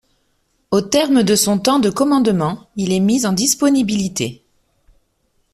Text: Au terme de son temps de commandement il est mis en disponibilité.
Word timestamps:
Au 0.71 0.81
terme 0.81 1.21
de 1.21 1.35
son 1.35 1.59
temps 1.59 1.77
de 1.77 1.91
commandement 1.91 2.71
il 2.75 2.91
est 2.91 2.99
mis 2.99 3.23
en 3.27 3.33
disponibilité. 3.33 4.43